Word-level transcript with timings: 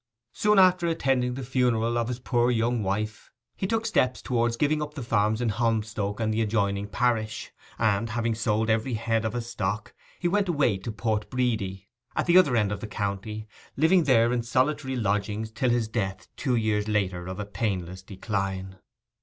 Soon 0.33 0.57
after 0.57 0.87
attending 0.87 1.35
the 1.35 1.43
funeral 1.43 1.95
of 1.95 2.07
his 2.07 2.17
poor 2.17 2.49
young 2.49 2.81
wife 2.81 3.31
he 3.55 3.67
took 3.67 3.85
steps 3.85 4.19
towards 4.19 4.57
giving 4.57 4.81
up 4.81 4.95
the 4.95 5.03
farms 5.03 5.41
in 5.41 5.49
Holmstoke 5.49 6.19
and 6.19 6.33
the 6.33 6.41
adjoining 6.41 6.87
parish, 6.87 7.51
and, 7.77 8.09
having 8.09 8.33
sold 8.33 8.67
every 8.67 8.95
head 8.95 9.25
of 9.25 9.33
his 9.33 9.47
stock, 9.47 9.93
he 10.17 10.27
went 10.27 10.49
away 10.49 10.77
to 10.79 10.91
Port 10.91 11.29
Bredy, 11.29 11.87
at 12.15 12.25
the 12.25 12.39
other 12.39 12.55
end 12.55 12.71
of 12.71 12.79
the 12.79 12.87
county, 12.87 13.45
living 13.77 14.05
there 14.05 14.33
in 14.33 14.41
solitary 14.41 14.95
lodgings 14.95 15.51
till 15.51 15.69
his 15.69 15.87
death 15.87 16.27
two 16.35 16.55
years 16.55 16.87
later 16.87 17.27
of 17.27 17.39
a 17.39 17.45
painless 17.45 18.01
decline. 18.01 18.77